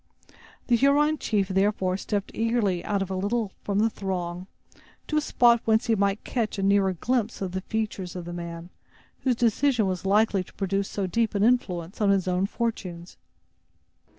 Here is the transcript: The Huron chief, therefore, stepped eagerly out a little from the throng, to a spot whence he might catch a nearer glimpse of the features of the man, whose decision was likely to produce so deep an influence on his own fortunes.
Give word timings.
The 0.65 0.75
Huron 0.75 1.19
chief, 1.19 1.49
therefore, 1.49 1.95
stepped 1.95 2.31
eagerly 2.33 2.83
out 2.83 3.07
a 3.07 3.15
little 3.15 3.51
from 3.61 3.77
the 3.77 3.87
throng, 3.91 4.47
to 5.05 5.17
a 5.17 5.21
spot 5.21 5.61
whence 5.65 5.85
he 5.85 5.93
might 5.93 6.23
catch 6.23 6.57
a 6.57 6.63
nearer 6.63 6.93
glimpse 6.93 7.39
of 7.39 7.51
the 7.51 7.61
features 7.61 8.15
of 8.15 8.25
the 8.25 8.33
man, 8.33 8.71
whose 9.19 9.35
decision 9.35 9.85
was 9.85 10.03
likely 10.03 10.43
to 10.43 10.53
produce 10.55 10.89
so 10.89 11.05
deep 11.05 11.35
an 11.35 11.43
influence 11.43 12.01
on 12.01 12.09
his 12.09 12.27
own 12.27 12.47
fortunes. 12.47 13.15